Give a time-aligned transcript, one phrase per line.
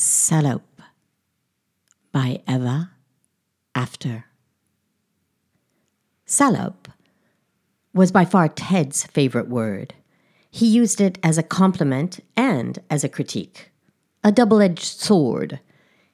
[0.00, 0.80] Salope
[2.12, 2.92] by Eva
[3.74, 4.26] After.
[6.24, 6.86] Salope
[7.92, 9.94] was by far Ted's favorite word.
[10.52, 13.72] He used it as a compliment and as a critique,
[14.22, 15.58] a double edged sword.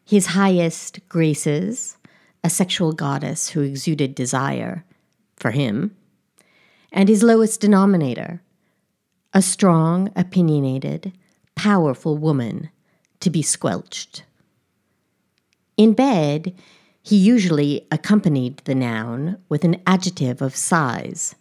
[0.03, 1.99] His highest graces,
[2.43, 4.87] a sexual goddess who exuded desire,
[5.37, 5.95] for him,
[6.91, 8.41] and his lowest denominator,
[9.35, 11.13] a strong, opinionated,
[11.55, 12.71] powerful woman
[13.25, 14.23] to be squelched.
[15.77, 16.55] In bed,
[17.03, 21.35] he usually accompanied the noun with an adjective of size,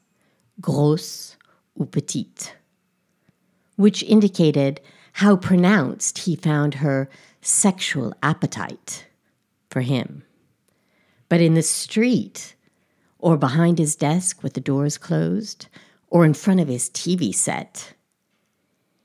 [0.60, 1.38] grosse
[1.80, 2.56] ou petite,
[3.76, 4.82] which indicated
[5.14, 7.10] how pronounced he found her
[7.42, 9.06] sexual appetite
[9.70, 10.24] for him.
[11.30, 12.56] But in the street,
[13.20, 15.68] or behind his desk with the doors closed,
[16.10, 17.94] or in front of his TV set,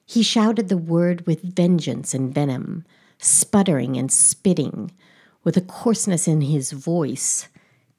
[0.09, 2.83] he shouted the word with vengeance and venom,
[3.19, 4.91] sputtering and spitting,
[5.45, 7.47] with a coarseness in his voice,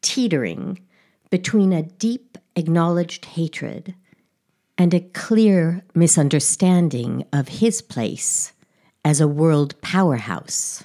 [0.02, 0.80] teetering
[1.30, 3.94] between a deep acknowledged hatred
[4.76, 8.54] and a clear misunderstanding of his place
[9.06, 10.84] as a world powerhouse.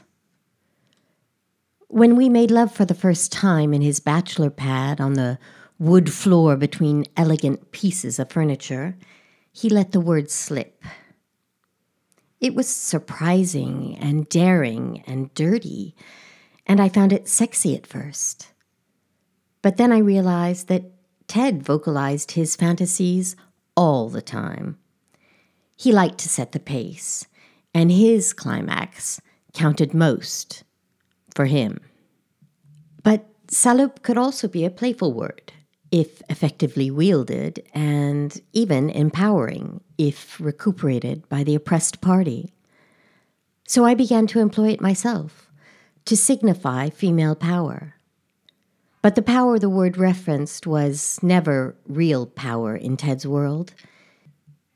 [1.88, 5.38] When we made love for the first time in his bachelor pad on the
[5.78, 8.94] wood floor between elegant pieces of furniture,
[9.50, 10.84] he let the word slip.
[12.44, 15.96] It was surprising and daring and dirty,
[16.66, 18.52] and I found it sexy at first.
[19.62, 20.92] But then I realized that
[21.26, 23.34] Ted vocalized his fantasies
[23.78, 24.76] all the time.
[25.74, 27.26] He liked to set the pace,
[27.72, 29.22] and his climax
[29.54, 30.64] counted most
[31.34, 31.80] for him.
[33.02, 35.50] But salope could also be a playful word
[35.94, 42.52] if effectively wielded, and even empowering if recuperated by the oppressed party.
[43.68, 45.48] So I began to employ it myself
[46.06, 47.94] to signify female power.
[49.02, 53.72] But the power the word referenced was never real power in Ted's world.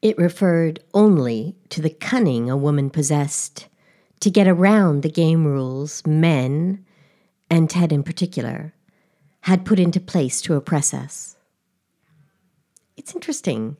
[0.00, 3.66] It referred only to the cunning a woman possessed
[4.20, 6.84] to get around the game rules men,
[7.50, 8.72] and Ted in particular,
[9.42, 11.36] had put into place to oppress us.
[12.96, 13.76] It's interesting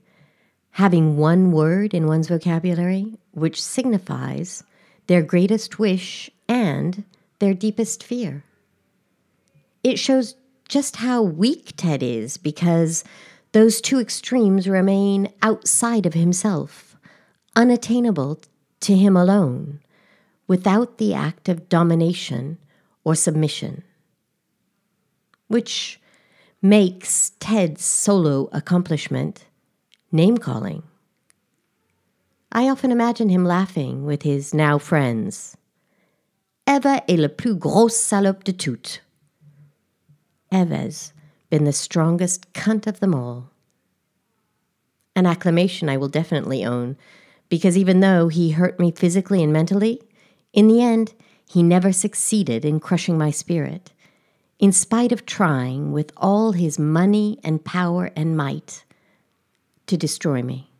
[0.73, 4.63] having one word in one's vocabulary which signifies
[5.09, 7.05] their greatest wish and
[7.41, 8.45] their deepest fear.
[9.83, 10.37] It shows
[10.69, 13.03] just how weak Ted is because
[13.53, 16.97] those two extremes remain outside of himself,
[17.57, 18.41] unattainable
[18.81, 19.81] to him alone,
[20.47, 22.59] without the act of domination
[23.03, 23.83] or submission
[25.49, 26.01] which
[26.63, 29.47] makes Ted's solo accomplishment
[30.11, 30.83] name calling.
[32.51, 35.57] I often imagine him laughing with his now friends.
[36.67, 39.01] Eva est la plus grosse salope de toutes.
[40.51, 41.13] Eva's
[41.51, 43.51] been the strongest cunt of them all.
[45.15, 46.97] An acclamation I will definitely own,
[47.49, 50.01] because even though he hurt me physically and mentally,
[50.53, 51.15] in the end,
[51.47, 53.93] he never succeeded in crushing my spirit
[54.59, 58.85] in spite of trying with all his money and power and might
[59.87, 60.71] to destroy me.